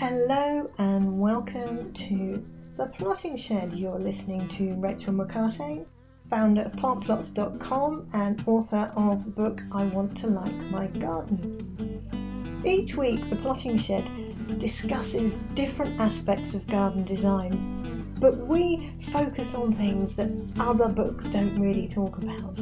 [0.00, 2.42] Hello and welcome to
[2.78, 3.74] The Plotting Shed.
[3.74, 5.82] You're listening to Rachel McCarthy,
[6.30, 12.62] founder of plantplots.com and author of the book I Want to Like My Garden.
[12.64, 19.74] Each week, The Plotting Shed discusses different aspects of garden design, but we focus on
[19.74, 22.58] things that other books don't really talk about.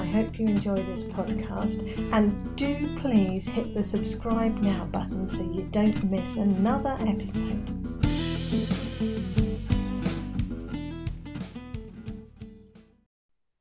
[0.00, 1.78] I hope you enjoy this podcast
[2.14, 7.68] and do please hit the subscribe now button so you don't miss another episode.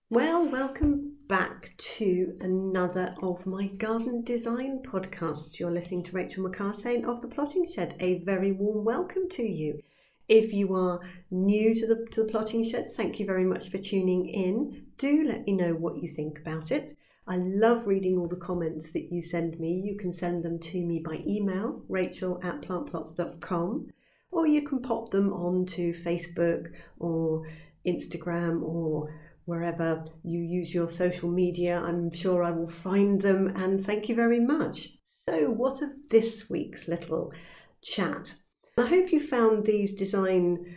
[0.09, 5.59] Well, welcome back to another of my garden design podcasts.
[5.59, 7.97] You're listening to Rachel McCarthy of The Plotting Shed.
[7.99, 9.83] A very warm welcome to you.
[10.29, 10.99] If you are
[11.31, 14.85] new to the, to the Plotting Shed, thank you very much for tuning in.
[14.99, 16.95] Do let me know what you think about it.
[17.27, 19.81] I love reading all the comments that you send me.
[19.83, 23.87] You can send them to me by email, rachel at plantplots.com,
[24.29, 27.49] or you can pop them onto Facebook or
[27.87, 29.11] Instagram or
[29.45, 31.81] wherever you use your social media.
[31.81, 34.89] I'm sure I will find them and thank you very much.
[35.27, 37.33] So, what of this week's little
[37.81, 38.35] chat?
[38.79, 40.75] I hope you found these design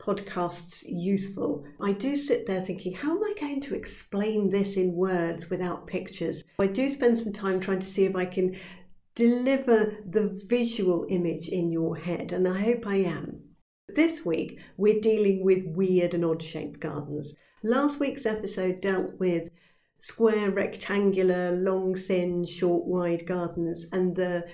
[0.00, 1.64] podcasts useful.
[1.80, 5.86] I do sit there thinking, how am I going to explain this in words without
[5.86, 6.44] pictures?
[6.58, 8.56] I do spend some time trying to see if I can
[9.14, 13.42] deliver the visual image in your head, and I hope I am.
[13.88, 17.34] This week, we're dealing with weird and odd shaped gardens.
[17.62, 19.50] Last week's episode dealt with
[19.98, 24.44] square, rectangular, long, thin, short, wide gardens and the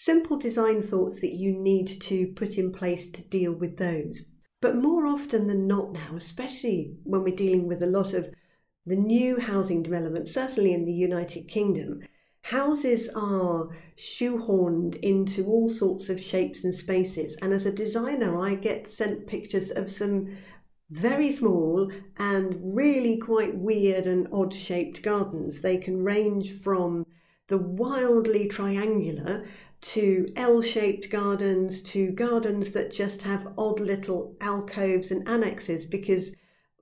[0.00, 4.22] simple design thoughts that you need to put in place to deal with those.
[4.60, 8.30] But more often than not now, especially when we're dealing with a lot of
[8.86, 12.00] the new housing developments, certainly in the United Kingdom,
[12.42, 17.36] houses are shoehorned into all sorts of shapes and spaces.
[17.42, 20.36] And as a designer, I get sent pictures of some
[20.90, 25.60] very small and really quite weird and odd shaped gardens.
[25.60, 27.04] They can range from
[27.48, 29.44] the wildly triangular
[29.80, 36.32] to L shaped gardens to gardens that just have odd little alcoves and annexes because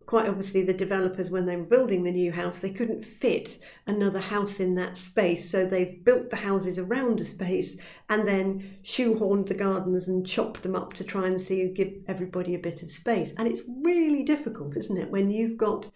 [0.07, 3.59] quite obviously the developers when they were building the new house they couldn't fit
[3.89, 5.51] another house in that space.
[5.51, 7.77] So they've built the houses around a space
[8.09, 12.55] and then shoehorned the gardens and chopped them up to try and see give everybody
[12.55, 13.35] a bit of space.
[13.37, 15.91] And it's really difficult isn't it when you've got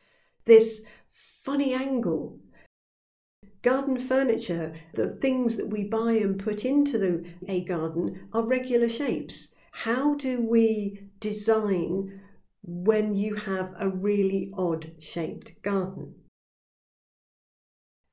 [0.44, 0.83] this
[1.44, 2.40] funny angle
[3.62, 8.89] garden furniture, the things that we buy and put into the, a garden are regular
[8.89, 9.49] shapes.
[9.73, 12.21] How do we design
[12.62, 16.15] when you have a really odd shaped garden?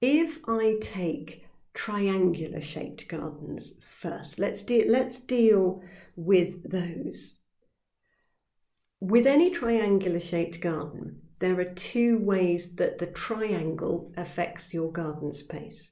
[0.01, 5.81] If I take triangular shaped gardens first, let's, de- let's deal
[6.15, 7.35] with those.
[8.99, 15.31] With any triangular shaped garden, there are two ways that the triangle affects your garden
[15.31, 15.91] space.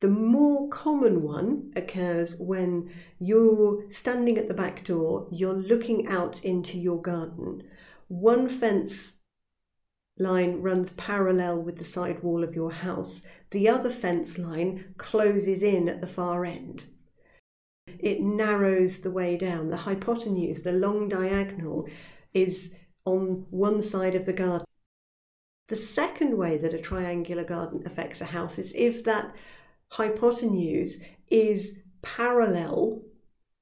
[0.00, 6.42] The more common one occurs when you're standing at the back door, you're looking out
[6.42, 7.62] into your garden.
[8.08, 9.18] One fence
[10.18, 15.62] line runs parallel with the side wall of your house, the other fence line closes
[15.62, 16.84] in at the far end.
[17.98, 19.68] It narrows the way down.
[19.68, 21.88] The hypotenuse, the long diagonal,
[22.32, 22.74] is
[23.04, 24.66] on one side of the garden.
[25.68, 29.34] The second way that a triangular garden affects a house is if that
[29.88, 31.00] hypotenuse
[31.30, 33.02] is parallel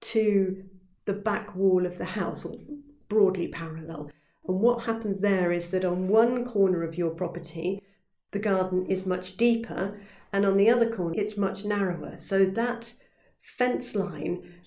[0.01, 0.65] to
[1.05, 2.55] the back wall of the house, or
[3.09, 4.11] broadly parallel.
[4.47, 7.83] And what happens there is that on one corner of your property,
[8.31, 10.01] the garden is much deeper,
[10.33, 12.17] and on the other corner, it's much narrower.
[12.19, 12.93] So that
[13.41, 14.58] fence line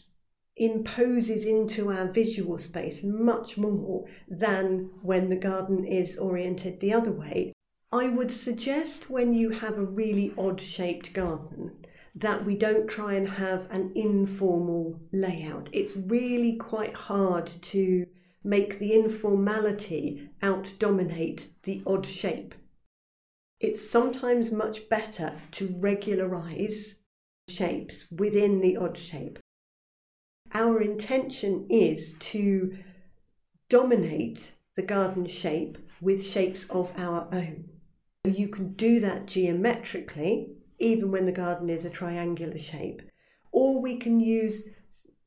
[0.57, 7.11] imposes into our visual space much more than when the garden is oriented the other
[7.11, 7.53] way.
[7.91, 11.85] I would suggest when you have a really odd shaped garden
[12.15, 15.69] that we don't try and have an informal layout.
[15.71, 18.05] It's really quite hard to
[18.43, 22.55] make the informality out dominate the odd shape.
[23.59, 26.95] It's sometimes much better to regularize
[27.47, 29.39] shapes within the odd shape
[30.53, 32.77] our intention is to
[33.69, 37.65] dominate the garden shape with shapes of our own.
[38.25, 43.01] You can do that geometrically, even when the garden is a triangular shape,
[43.51, 44.61] or we can use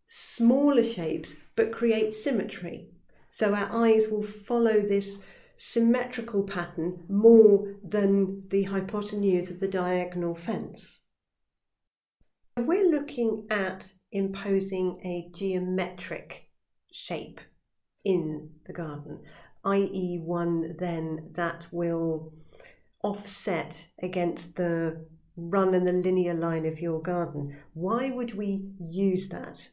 [0.07, 2.89] smaller shapes but create symmetry.
[3.31, 5.19] So our eyes will follow this
[5.57, 11.01] symmetrical pattern more than the hypotenuse of the diagonal fence.
[12.57, 16.51] We're looking at imposing a geometric
[16.93, 17.41] shape
[18.05, 19.23] in the garden,
[19.65, 22.33] i.e., one then that will
[23.03, 25.05] offset against the
[25.37, 27.59] run and the linear line of your garden.
[27.73, 29.71] Why would we use that?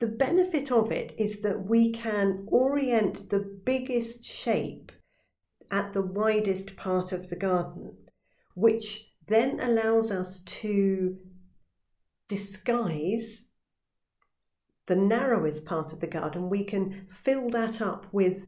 [0.00, 4.90] The benefit of it is that we can orient the biggest shape
[5.70, 7.96] at the widest part of the garden,
[8.54, 11.16] which then allows us to
[12.28, 13.42] disguise
[14.86, 16.50] the narrowest part of the garden.
[16.50, 18.46] We can fill that up with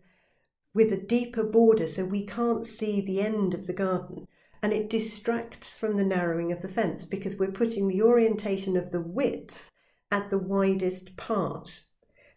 [0.72, 4.28] with a deeper border so we can't see the end of the garden
[4.62, 8.90] and it distracts from the narrowing of the fence because we're putting the orientation of
[8.90, 9.70] the width
[10.10, 11.82] at the widest part.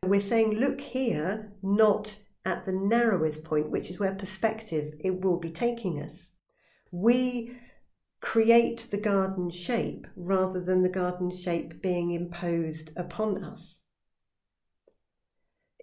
[0.03, 5.37] We're saying, look here, not at the narrowest point, which is where perspective it will
[5.37, 6.31] be taking us.
[6.91, 7.57] We
[8.23, 13.81] create the garden shape rather than the garden shape being imposed upon us.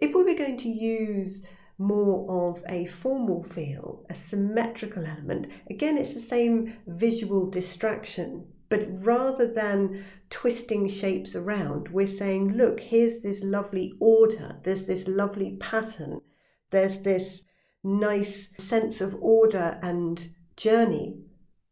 [0.01, 1.45] If we were going to use
[1.77, 5.49] more of a formal feel, a symmetrical element.
[5.69, 12.81] Again, it's the same visual distraction, but rather than twisting shapes around, we're saying, look,
[12.81, 16.23] here's this lovely order, there's this lovely pattern,
[16.71, 17.45] there's this
[17.85, 21.19] nice sense of order and journey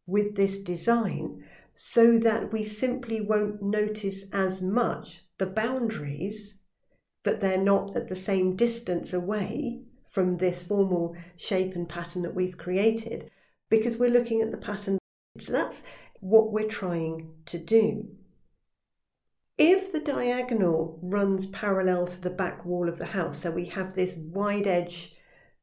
[0.08, 1.44] with this design,
[1.75, 6.56] so that we simply won't notice as much the boundaries
[7.22, 12.34] that they're not at the same distance away from this formal shape and pattern that
[12.34, 13.31] we've created
[13.69, 14.99] because we're looking at the pattern.
[15.38, 15.82] So that's
[16.20, 18.08] what we're trying to do.
[19.58, 23.94] If the diagonal runs parallel to the back wall of the house, so we have
[23.94, 25.14] this wide edge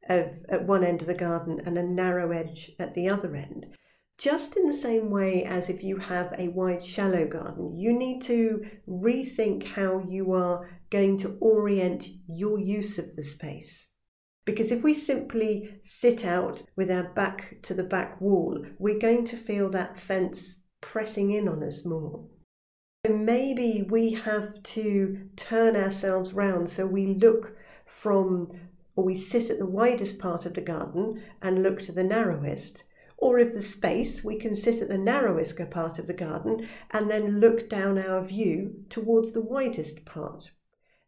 [0.07, 3.67] of, at one end of the garden and a narrow edge at the other end,
[4.17, 8.21] just in the same way as if you have a wide, shallow garden, you need
[8.21, 13.87] to rethink how you are going to orient your use of the space.
[14.45, 19.25] Because if we simply sit out with our back to the back wall, we're going
[19.25, 22.25] to feel that fence pressing in on us more.
[23.05, 28.51] So maybe we have to turn ourselves round so we look from,
[28.95, 32.83] or we sit at the widest part of the garden and look to the narrowest.
[33.17, 37.09] Or if the space, we can sit at the narrowest part of the garden and
[37.09, 40.51] then look down our view towards the widest part.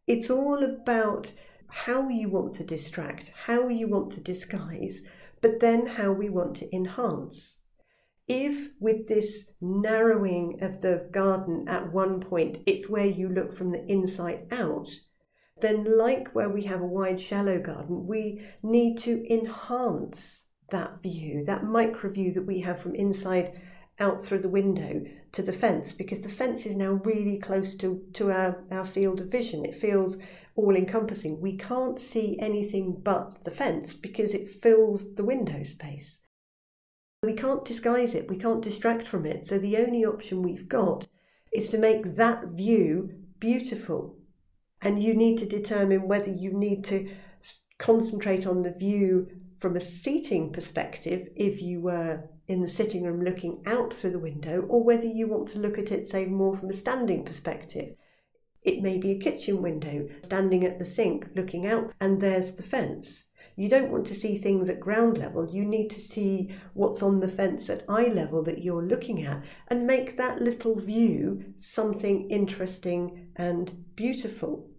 [0.07, 1.33] It's all about
[1.67, 5.01] how you want to distract, how you want to disguise,
[5.41, 7.55] but then how we want to enhance.
[8.27, 13.71] If with this narrowing of the garden at one point, it's where you look from
[13.71, 14.89] the inside out,
[15.59, 21.43] then, like where we have a wide, shallow garden, we need to enhance that view,
[21.45, 23.59] that micro view that we have from inside
[23.99, 28.03] out through the window to the fence because the fence is now really close to,
[28.13, 29.65] to our, our field of vision.
[29.65, 30.17] It feels
[30.55, 31.41] all encompassing.
[31.41, 36.19] We can't see anything but the fence because it fills the window space.
[37.23, 39.45] We can't disguise it, we can't distract from it.
[39.45, 41.07] So the only option we've got
[41.51, 43.09] is to make that view
[43.39, 44.15] beautiful.
[44.81, 47.09] And you need to determine whether you need to
[47.79, 49.27] concentrate on the view
[49.59, 54.19] from a seating perspective if you were in the sitting room looking out through the
[54.19, 57.95] window, or whether you want to look at it, say, more from a standing perspective.
[58.61, 62.63] It may be a kitchen window, standing at the sink, looking out, and there's the
[62.63, 63.23] fence.
[63.55, 65.49] You don't want to see things at ground level.
[65.49, 69.43] You need to see what's on the fence at eye level that you're looking at
[69.69, 74.69] and make that little view something interesting and beautiful.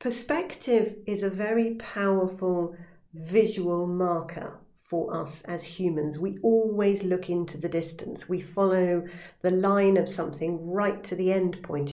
[0.00, 2.74] Perspective is a very powerful
[3.18, 6.18] visual marker for us as humans.
[6.18, 9.04] We always look into the distance, we follow
[9.42, 11.90] the line of something right to the end point.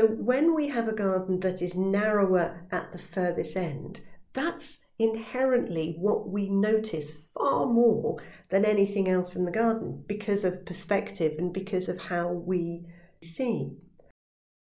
[0.00, 4.00] So when we have a garden that is narrower at the furthest end,
[4.32, 8.18] that's inherently what we notice far more
[8.50, 12.84] than anything else in the garden because of perspective and because of how we
[13.22, 13.70] see.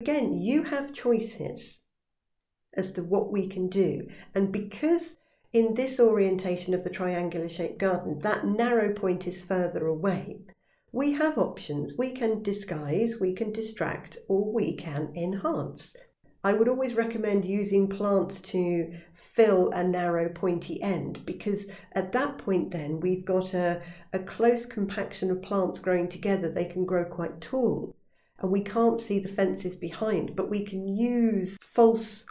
[0.01, 1.79] Again, you have choices
[2.73, 5.17] as to what we can do, and because
[5.57, 10.37] in this orientation of the triangular shaped garden, that narrow point is further away.
[10.91, 11.97] We have options.
[11.97, 15.95] We can disguise, we can distract, or we can enhance.
[16.43, 22.37] I would always recommend using plants to fill a narrow pointy end because at that
[22.37, 23.81] point then we've got a,
[24.13, 26.51] a close compaction of plants growing together.
[26.51, 27.95] They can grow quite tall
[28.39, 32.25] and we can't see the fences behind, but we can use false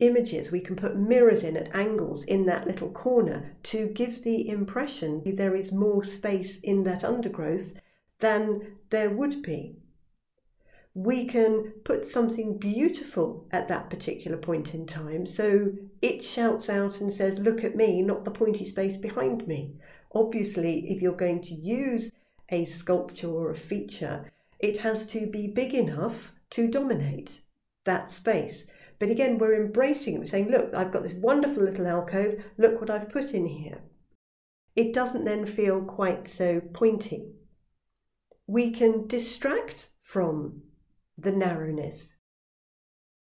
[0.00, 4.48] images, we can put mirrors in at angles in that little corner to give the
[4.48, 7.74] impression there is more space in that undergrowth
[8.18, 9.76] than there would be.
[10.94, 17.00] We can put something beautiful at that particular point in time so it shouts out
[17.00, 19.74] and says, Look at me, not the pointy space behind me.
[20.12, 22.12] Obviously, if you're going to use
[22.48, 27.40] a sculpture or a feature, it has to be big enough to dominate
[27.84, 28.66] that space.
[28.98, 32.80] But again, we're embracing it, we're saying, Look, I've got this wonderful little alcove, look
[32.80, 33.80] what I've put in here.
[34.76, 37.32] It doesn't then feel quite so pointy.
[38.46, 40.62] We can distract from
[41.16, 42.14] the narrowness.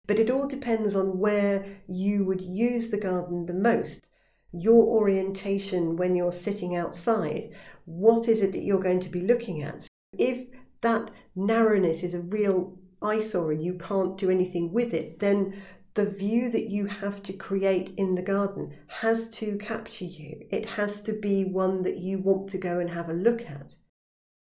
[0.05, 4.07] But it all depends on where you would use the garden the most.
[4.51, 7.51] Your orientation when you're sitting outside,
[7.85, 9.87] what is it that you're going to be looking at?
[10.17, 10.47] If
[10.81, 15.61] that narrowness is a real eyesore and you can't do anything with it, then
[15.95, 20.45] the view that you have to create in the garden has to capture you.
[20.49, 23.75] It has to be one that you want to go and have a look at.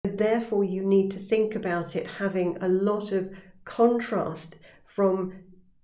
[0.04, 3.30] And Therefore, you need to think about it having a lot of
[3.64, 5.32] contrast from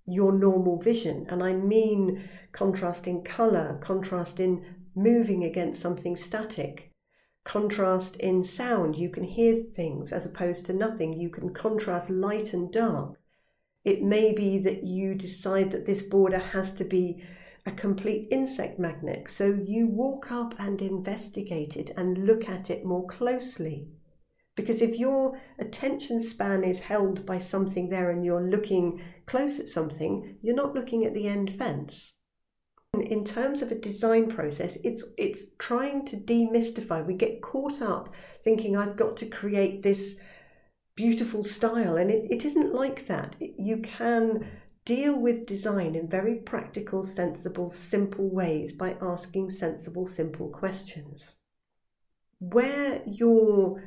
[0.05, 1.25] your normal vision.
[1.29, 4.63] And I mean contrast in colour, contrast in
[4.95, 6.89] moving against something static,
[7.47, 8.97] contrast in sound.
[8.97, 11.13] You can hear things as opposed to nothing.
[11.13, 13.17] You can contrast light and dark.
[13.85, 17.23] It may be that you decide that this border has to be
[17.65, 19.29] a complete insect magnet.
[19.29, 23.87] So you walk up and investigate it and look at it more closely.
[24.57, 29.69] Because if your attention span is held by something there and you're looking close at
[29.69, 32.13] something, you're not looking at the end fence.
[32.93, 37.05] In terms of a design process, it's it's trying to demystify.
[37.05, 38.13] We get caught up
[38.43, 40.15] thinking I've got to create this
[40.95, 43.35] beautiful style, and it, it isn't like that.
[43.39, 44.47] You can
[44.85, 51.35] deal with design in very practical, sensible, simple ways by asking sensible, simple questions.
[52.39, 53.83] Where your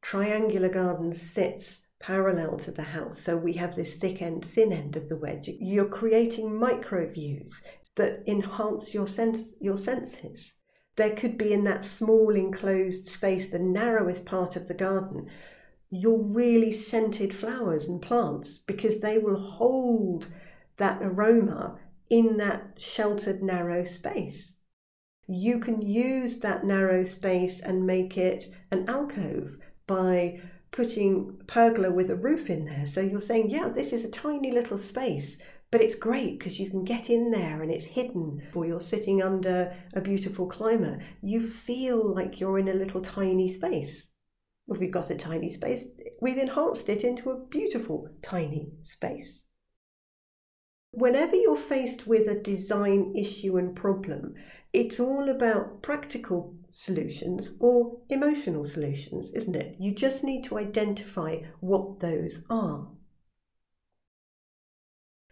[0.00, 3.20] triangular garden sits parallel to the house.
[3.20, 5.48] So we have this thick end, thin end of the wedge.
[5.48, 7.62] You're creating micro views
[7.96, 10.52] that enhance your sense, your senses.
[10.96, 15.28] There could be in that small enclosed space, the narrowest part of the garden,
[15.90, 20.28] your really scented flowers and plants because they will hold
[20.78, 21.78] that aroma
[22.10, 24.54] in that sheltered narrow space.
[25.26, 30.40] You can use that narrow space and make it an alcove by
[30.76, 32.84] putting pergola with a roof in there.
[32.84, 35.38] So you're saying, yeah, this is a tiny little space,
[35.70, 39.22] but it's great because you can get in there and it's hidden, or you're sitting
[39.22, 41.02] under a beautiful climber.
[41.22, 44.08] You feel like you're in a little tiny space.
[44.68, 45.86] We've got a tiny space,
[46.20, 49.46] we've enhanced it into a beautiful tiny space.
[50.90, 54.34] Whenever you're faced with a design issue and problem,
[54.76, 59.74] it's all about practical solutions or emotional solutions, isn't it?
[59.80, 62.86] You just need to identify what those are.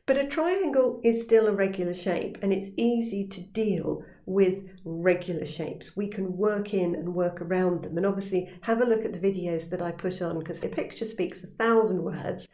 [0.06, 5.44] But a triangle is still a regular shape and it's easy to deal with regular
[5.44, 5.94] shapes.
[5.94, 7.98] We can work in and work around them.
[7.98, 11.04] And obviously, have a look at the videos that I put on because a picture
[11.04, 12.48] speaks a thousand words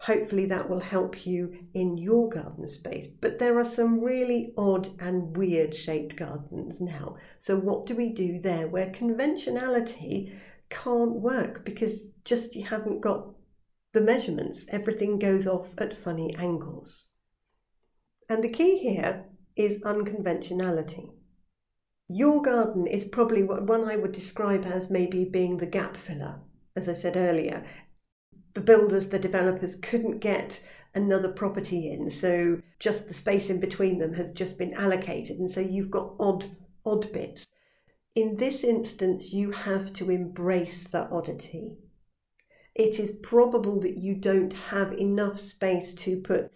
[0.00, 3.06] Hopefully, that will help you in your garden space.
[3.06, 7.16] But there are some really odd and weird shaped gardens now.
[7.38, 13.30] So, what do we do there where conventionality can't work because just you haven't got
[13.92, 14.66] the measurements?
[14.68, 17.04] Everything goes off at funny angles.
[18.28, 19.24] And the key here
[19.56, 21.12] is unconventionality.
[22.08, 26.40] Your garden is probably one I would describe as maybe being the gap filler,
[26.76, 27.64] as I said earlier
[28.54, 30.62] the builders, the developers couldn't get
[30.94, 35.50] another property in, so just the space in between them has just been allocated, and
[35.50, 36.56] so you've got odd
[36.86, 37.48] odd bits.
[38.14, 41.76] In this instance, you have to embrace the oddity.
[42.74, 46.52] It is probable that you don't have enough space to put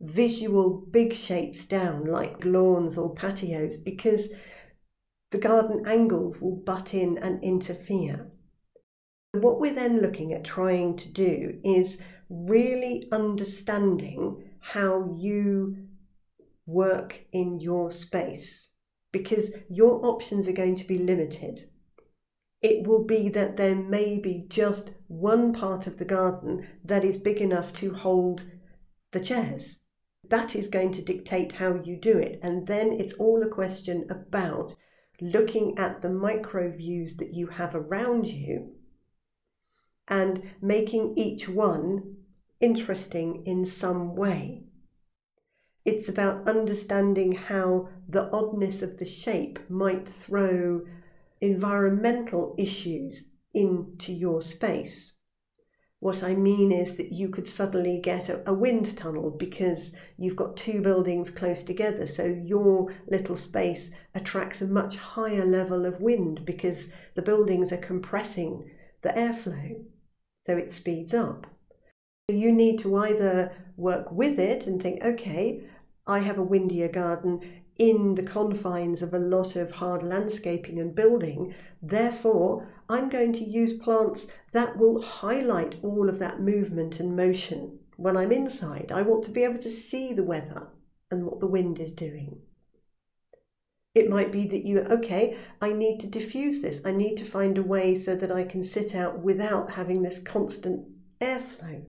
[0.00, 4.30] visual big shapes down like lawns or patios because
[5.30, 8.29] the garden angles will butt in and interfere.
[9.32, 15.86] What we're then looking at trying to do is really understanding how you
[16.66, 18.70] work in your space
[19.12, 21.70] because your options are going to be limited.
[22.60, 27.16] It will be that there may be just one part of the garden that is
[27.16, 28.42] big enough to hold
[29.12, 29.78] the chairs.
[30.28, 32.40] That is going to dictate how you do it.
[32.42, 34.74] And then it's all a question about
[35.20, 38.74] looking at the micro views that you have around you
[40.10, 42.16] and making each one
[42.60, 44.64] interesting in some way.
[45.84, 50.84] It's about understanding how the oddness of the shape might throw
[51.40, 53.22] environmental issues
[53.54, 55.12] into your space.
[56.00, 60.36] What I mean is that you could suddenly get a, a, wind tunnel because you've
[60.36, 62.06] got two buildings close together.
[62.06, 67.76] So your little space attracts a much higher level of wind because the buildings are
[67.76, 68.70] compressing
[69.02, 69.82] the airflow.
[70.46, 71.46] So it speeds up.
[72.28, 75.64] You need to either work with it and think, okay,
[76.06, 80.94] I have a windier garden in the confines of a lot of hard landscaping and
[80.94, 81.54] building.
[81.82, 87.78] Therefore, I'm going to use plants that will highlight all of that movement and motion
[87.96, 88.92] when I'm inside.
[88.92, 90.68] I want to be able to see the weather
[91.10, 92.42] and what the wind is doing.
[93.94, 96.80] It might be that you, okay, I need to diffuse this.
[96.84, 100.20] I need to find a way so that I can sit out without having this
[100.20, 100.86] constant
[101.20, 101.84] airflow.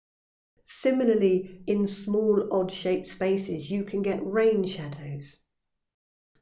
[0.64, 5.38] Similarly, in small odd shaped spaces, you can get rain shadows.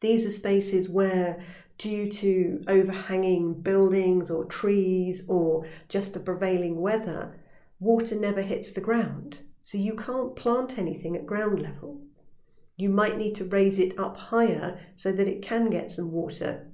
[0.01, 1.43] These are spaces where,
[1.79, 7.41] due to overhanging buildings or trees or just the prevailing weather,
[7.81, 9.39] water never hits the ground.
[9.63, 12.03] So you can't plant anything at ground level.
[12.77, 16.69] You might need to raise it up higher so that it can get some water.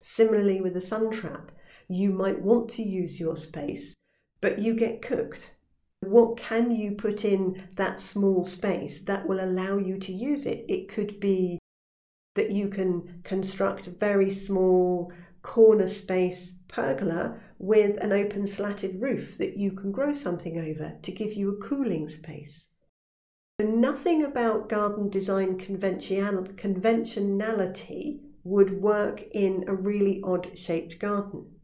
[0.00, 1.50] Similarly, with a sun trap,
[1.88, 3.94] you might want to use your space,
[4.40, 5.54] but you get cooked.
[6.00, 10.64] What can you put in that small space that will allow you to use it?
[10.68, 11.58] It could be
[12.36, 15.12] that you can construct a very small
[15.42, 21.10] corner space pergola with an open slatted roof that you can grow something over to
[21.10, 22.67] give you a cooling space.
[23.60, 31.56] Nothing about garden design conventionality would work in a really odd shaped garden.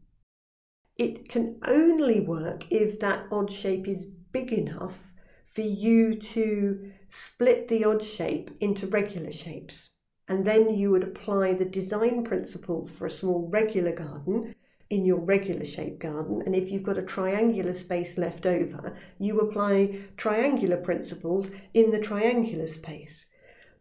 [0.97, 5.13] It can only work if that odd shape is big enough
[5.45, 9.91] for you to split the odd shape into regular shapes
[10.27, 14.53] and then you would apply the design principles for a small regular garden
[14.89, 16.41] in your regular shaped garden.
[16.45, 21.99] And if you've got a triangular space left over, you apply triangular principles in the
[21.99, 23.25] triangular space.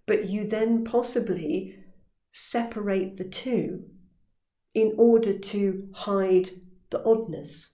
[0.06, 1.78] But you then possibly
[2.32, 3.84] separate the two
[4.74, 6.50] in order to hide
[6.90, 7.72] the oddness.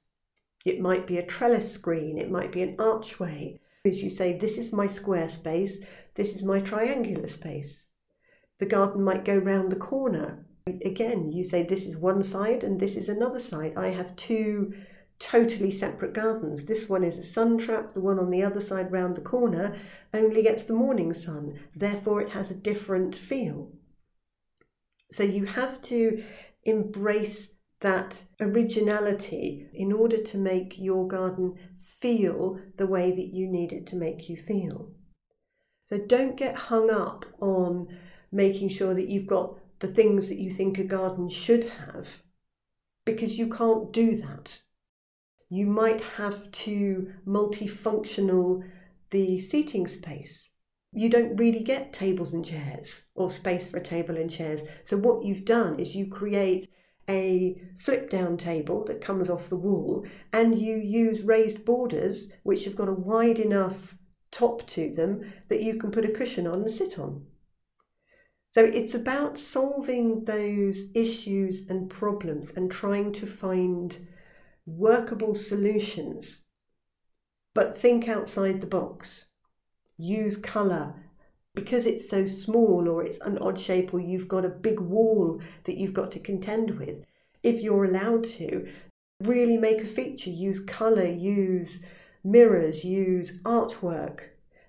[0.65, 3.59] It might be a trellis screen, it might be an archway.
[3.87, 5.79] As you say, this is my square space,
[6.15, 7.87] this is my triangular space
[8.61, 10.45] the garden might go round the corner.
[10.67, 13.75] Again, you say this is one side and this is another side.
[13.77, 14.75] I have two
[15.21, 16.65] totally separate gardens.
[16.65, 19.77] This one is a sun trap, the one on the other side round the corner
[20.13, 23.71] only gets the morning sun, therefore, it has a different feel.
[25.13, 26.25] So you have to
[26.65, 27.49] embrace
[27.81, 31.55] that originality in order to make your garden
[32.01, 34.91] feel the way that you need it to make you feel.
[35.89, 37.89] So don't get hung up on
[38.33, 42.23] making sure that you've got the things that you think a garden should have,
[43.05, 44.61] because you can't do that.
[45.49, 48.63] You might have to multifunctional
[49.11, 50.51] the seating space.
[50.93, 54.61] You don't really get tables and chairs or space for a table and chairs.
[54.85, 56.69] So, what you've done is you create
[57.09, 62.65] a flip down table that comes off the wall and you use raised borders which
[62.65, 63.97] have got a wide enough
[64.31, 67.27] top to them that you can put a cushion on and sit on.
[68.51, 73.97] So it's about solving those issues and problems and trying to find
[74.67, 76.41] workable solutions.
[77.55, 79.27] But think outside the box.
[79.97, 80.95] Use colour.
[81.55, 85.41] Because it's so small or it's an odd shape or you've got a big wall
[85.65, 87.05] that you've got to contend with,
[87.45, 88.69] if you're allowed to,
[89.23, 90.31] really make a feature.
[90.31, 91.85] Use colour, use
[92.25, 94.21] mirrors, use artwork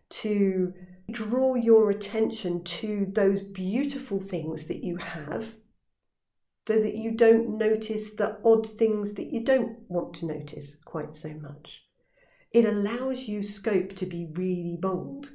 [0.10, 0.72] to
[1.12, 5.54] draw your attention to those beautiful things that you have
[6.68, 11.14] so that you don't notice the odd things that you don't want to notice quite
[11.16, 11.84] so much.
[12.52, 15.32] It allows you scope to be really bold.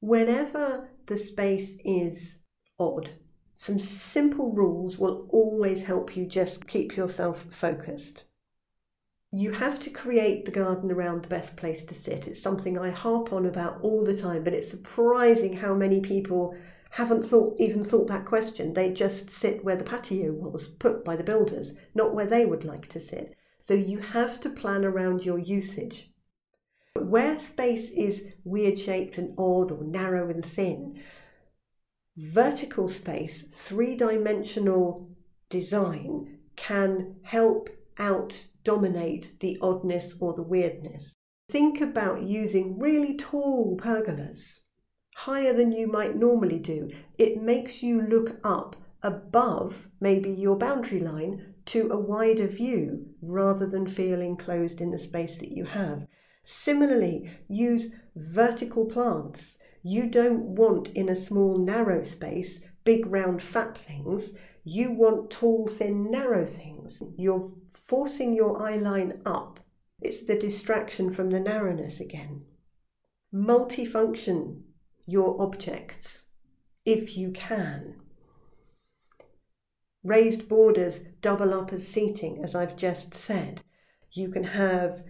[0.00, 2.36] Whenever the space is
[2.78, 3.10] odd,
[3.56, 8.24] some simple rules will always help you just keep yourself focused
[9.34, 12.26] you have to create the garden around the best place to sit.
[12.26, 16.54] It's something I harp on about all the time, but it's surprising how many people
[16.90, 18.74] haven't thought even thought that question.
[18.74, 22.66] They just sit where the patio was put by the builders, not where they would
[22.66, 23.34] like to sit.
[23.62, 26.12] So you have to plan around your usage.
[26.98, 31.00] Where space is weird shaped and odd or narrow and thin,
[32.18, 35.08] vertical space, three dimensional
[35.48, 41.14] design can help out dominate the oddness or the weirdness.
[41.50, 44.60] Think about using really tall pergolas,
[45.14, 46.88] higher than you might normally do.
[47.18, 53.66] It makes you look up above maybe your boundary line to a wider view rather
[53.66, 56.06] than feel enclosed in the space that you have.
[56.44, 59.58] Similarly, use vertical plants.
[59.82, 64.32] You don't want in a small, narrow space big, round, fat things.
[64.64, 67.02] You want tall, thin, narrow things.
[67.16, 67.50] You're
[67.86, 69.60] forcing your eye line up.
[70.00, 72.44] It's the distraction from the narrowness again.
[73.32, 74.62] Multifunction
[75.06, 76.22] your objects
[76.84, 77.96] if you can.
[80.02, 83.62] Raised borders double up as seating, as I've just said.
[84.10, 85.04] You can have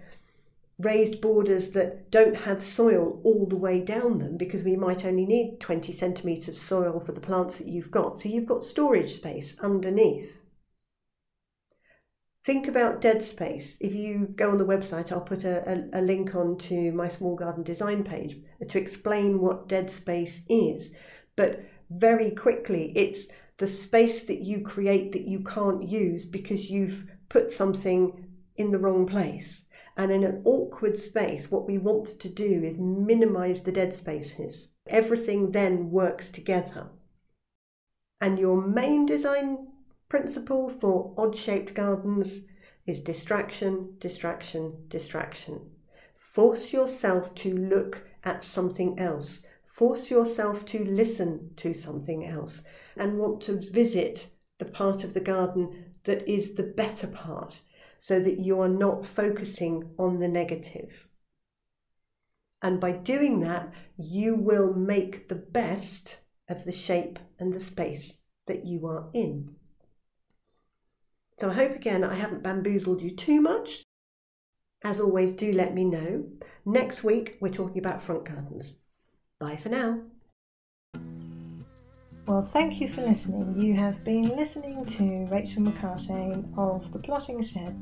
[0.79, 5.25] raised borders that don't have soil all the way down them because we might only
[5.25, 8.21] need 20 centimetres of soil for the plants that you've got.
[8.21, 10.41] So you've got storage space underneath.
[12.45, 13.77] Think about dead space.
[13.81, 17.37] If you go on the website, I'll put a, a, a link onto my small
[17.37, 18.37] garden design page
[18.69, 20.91] to explain what dead space is.
[21.37, 23.27] But very quickly, it's
[23.59, 28.27] the space that you create that you can't use because you've put something
[28.57, 29.63] in the wrong place.
[29.97, 34.69] And in an awkward space, what we want to do is minimize the dead spaces.
[34.89, 36.89] Everything then works together.
[38.21, 39.69] And your main design
[40.13, 42.41] principle for odd shaped gardens
[42.87, 45.59] is distraction, distraction, distraction.
[46.19, 49.41] Force yourself to look at something else.
[49.65, 52.61] Force yourself to listen to something else
[52.95, 54.27] and want to visit
[54.59, 57.63] the part of the garden that is the better part
[57.99, 61.07] so that you are not focusing on the negative.
[62.61, 66.19] And by doing that, you will make the best
[66.51, 68.13] of the shape and the space
[68.47, 69.57] that you are in.
[71.43, 73.83] So I hope again I haven't bamboozled you too much.
[74.85, 76.25] As always, do let me know.
[76.65, 78.77] Next week, we're talking about front gardens.
[79.41, 80.03] Bye for now.
[82.29, 83.59] Well, thank you for listening.
[83.59, 87.75] You have been listening to Rachel McCarthy of The Plotting Shed.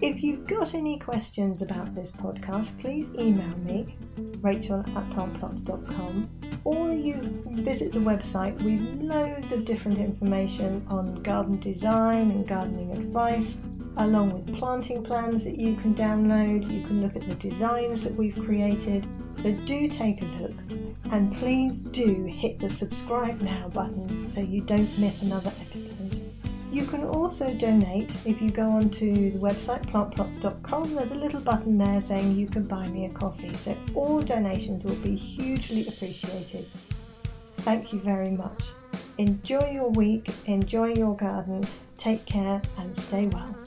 [0.00, 3.94] If you've got any questions about this podcast, please email me,
[4.40, 6.28] rachel at plantplots.com,
[6.64, 7.14] or you
[7.50, 13.56] visit the website We've loads of different information on garden design and gardening advice,
[13.96, 16.70] along with planting plans that you can download.
[16.70, 19.06] You can look at the designs that we've created.
[19.42, 20.54] So do take a look.
[21.10, 25.89] And please do hit the subscribe now button so you don't miss another episode.
[26.70, 30.94] You can also donate if you go onto the website plantplots.com.
[30.94, 33.52] There's a little button there saying you can buy me a coffee.
[33.54, 36.70] So all donations will be hugely appreciated.
[37.58, 38.62] Thank you very much.
[39.18, 41.62] Enjoy your week, enjoy your garden,
[41.98, 43.59] take care, and stay well.